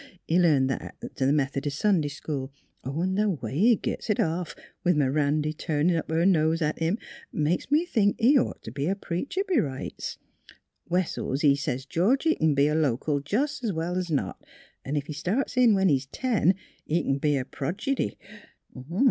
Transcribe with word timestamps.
He 0.25 0.39
learned 0.39 0.67
that 0.71 0.95
t' 1.13 1.25
th' 1.27 1.31
Meth'dist 1.31 1.77
Sunday 1.77 2.07
school; 2.07 2.51
an' 2.83 3.15
th' 3.17 3.39
way 3.43 3.55
he 3.55 3.75
gits 3.75 4.09
it 4.09 4.19
off— 4.19 4.55
with 4.83 4.99
M 4.99 5.07
'randy 5.13 5.51
a 5.51 5.53
turnin' 5.53 5.95
up 5.95 6.09
her 6.09 6.25
nose 6.25 6.59
at 6.59 6.79
him— 6.79 6.97
makes 7.31 7.69
me 7.69 7.85
think 7.85 8.19
he'd 8.19 8.39
ought 8.39 8.63
t' 8.63 8.71
be 8.71 8.87
a 8.87 8.95
preacher 8.95 9.41
b' 9.47 9.59
rights. 9.59 10.17
Wessels, 10.89 11.41
he 11.41 11.55
sez 11.55 11.85
Georgie 11.85 12.33
c'n 12.37 12.55
be 12.55 12.65
a 12.65 12.73
local 12.73 13.19
jus' 13.19 13.61
's 13.61 13.71
well 13.71 13.95
's 14.01 14.09
not; 14.09 14.43
'n' 14.83 14.97
ef 14.97 15.05
he 15.05 15.13
starts 15.13 15.55
in 15.55 15.75
when 15.75 15.87
he 15.87 15.99
's 15.99 16.07
ten 16.11 16.55
he 16.83 17.03
c'n 17.03 17.19
be 17.19 17.37
a 17.37 17.45
progidy. 17.45 18.15